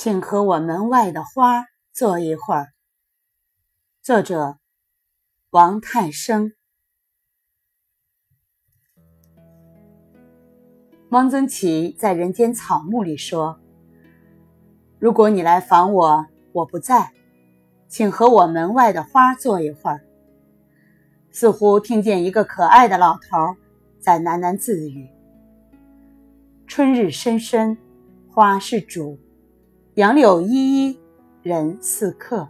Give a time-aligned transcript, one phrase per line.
[0.00, 2.68] 请和我门外的花坐一会儿。
[4.00, 4.58] 作者：
[5.50, 6.52] 王太生。
[11.08, 13.58] 汪曾祺在《人间草木》里说
[15.00, 17.12] ：“如果你来访我，我不在，
[17.88, 20.06] 请和我门外的花坐一会儿。”
[21.32, 23.56] 似乎听见一个可爱的老头
[23.98, 25.10] 在喃喃自语
[26.68, 27.76] ：“春日深深，
[28.30, 29.18] 花是主。”
[29.98, 31.00] 杨柳依依，
[31.42, 32.46] 人似客。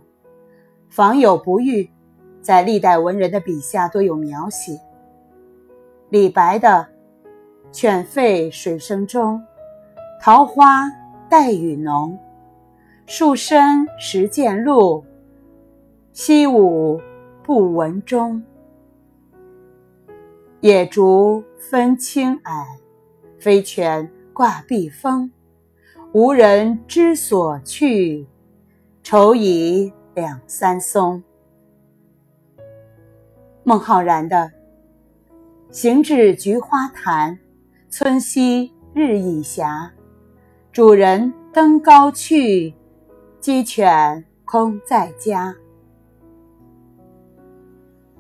[0.91, 1.89] 访友不遇，
[2.43, 4.79] 在历代文人的笔下都有描写。
[6.11, 6.87] 李白的
[7.73, 9.43] “犬吠水声中，
[10.21, 10.91] 桃花
[11.31, 12.19] 带雨浓。
[13.07, 15.03] 树深时见鹿，
[16.13, 17.01] 溪午
[17.43, 18.43] 不闻钟。
[20.61, 22.79] 野竹分青矮，
[23.39, 25.33] 飞泉挂碧峰。”
[26.13, 28.27] 无人知所去，
[29.03, 31.23] 愁倚两三松。
[33.63, 34.51] 孟浩然的
[35.71, 37.39] “行至菊花潭，
[37.91, 39.63] 村西日已斜。
[40.73, 42.73] 主人登高去，
[43.39, 45.55] 鸡犬空在家。”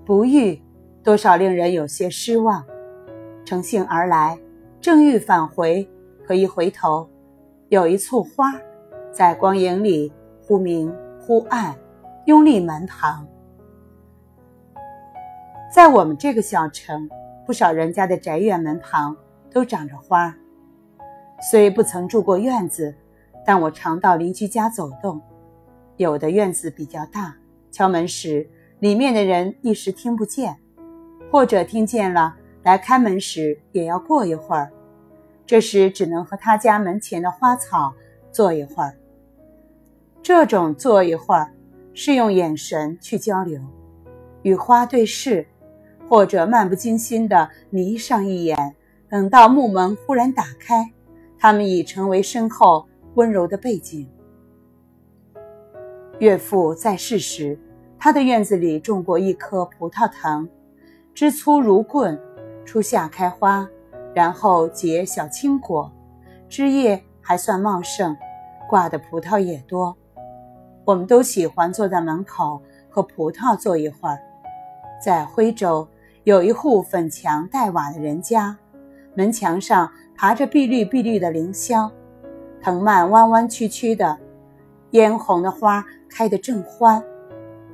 [0.05, 0.61] 不遇，
[1.03, 2.63] 多少令人有些失望。
[3.47, 4.39] 乘兴而来，
[4.79, 5.89] 正欲返回，
[6.27, 7.09] 可一回头。
[7.71, 8.51] 有一簇花，
[9.13, 11.77] 在光影里忽明忽暗，
[12.25, 13.29] 拥立门旁。
[15.71, 17.07] 在我们这个小城，
[17.47, 19.15] 不少人家的宅院门旁
[19.51, 20.35] 都长着花。
[21.51, 22.95] 虽不曾住过院子，
[23.45, 25.21] 但我常到邻居家走动。
[25.99, 27.37] 有的院子比较大，
[27.71, 30.57] 敲门时里面的人一时听不见，
[31.31, 34.73] 或者听见了来开门时也要过一会儿。
[35.49, 37.95] 这时只能和他家门前的花草
[38.31, 38.95] 坐一会儿。
[40.23, 41.51] 这种坐一会儿，
[41.95, 43.59] 是用眼神去交流，
[44.43, 45.47] 与花对视，
[46.07, 48.77] 或者漫不经心地睨上一眼。
[49.09, 50.93] 等到木门忽然打开，
[51.39, 54.07] 他们已成为身后温柔的背景。
[56.19, 57.59] 岳父在世时，
[57.99, 60.47] 他的院子里种过一棵葡萄藤，
[61.15, 62.21] 枝粗如棍，
[62.67, 63.67] 初夏开花。
[64.15, 65.91] 然后结小青果，
[66.49, 68.17] 枝叶还算茂盛，
[68.69, 69.97] 挂的葡萄也多。
[70.85, 74.19] 我们都喜欢坐在门口和葡萄坐一会儿。
[75.05, 75.87] 在徽州
[76.25, 78.57] 有一户粉墙黛瓦的人家，
[79.15, 81.91] 门墙上爬着碧绿碧绿的凌霄，
[82.61, 84.19] 藤蔓弯弯曲曲的，
[84.91, 87.03] 嫣红的花开得正欢。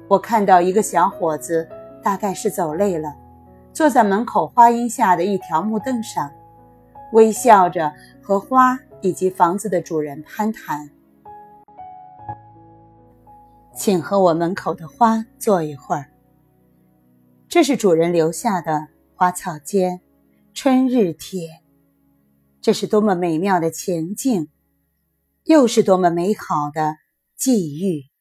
[0.08, 1.66] 我看到一个小伙子，
[2.02, 3.14] 大概是走累了。
[3.74, 6.30] 坐在门口花荫下的一条木凳上，
[7.12, 7.92] 微笑着
[8.22, 10.88] 和花以及房子的主人攀谈。
[13.74, 16.12] 请和我门口的花坐一会儿。
[17.48, 18.86] 这是主人留下的
[19.16, 20.00] 花草间，
[20.54, 21.48] 春日帖。
[22.60, 24.48] 这是多么美妙的情境，
[25.42, 26.94] 又是多么美好的
[27.36, 28.13] 际遇。